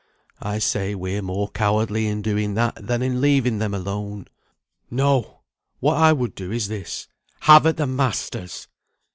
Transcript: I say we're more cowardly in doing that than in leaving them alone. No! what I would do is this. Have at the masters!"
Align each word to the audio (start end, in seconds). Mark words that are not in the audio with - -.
I 0.41 0.57
say 0.57 0.95
we're 0.95 1.21
more 1.21 1.47
cowardly 1.51 2.07
in 2.07 2.23
doing 2.23 2.55
that 2.55 2.87
than 2.87 3.03
in 3.03 3.21
leaving 3.21 3.59
them 3.59 3.71
alone. 3.75 4.25
No! 4.89 5.41
what 5.79 5.95
I 5.97 6.11
would 6.11 6.33
do 6.33 6.51
is 6.51 6.69
this. 6.69 7.07
Have 7.41 7.67
at 7.67 7.77
the 7.77 7.85
masters!" 7.85 8.67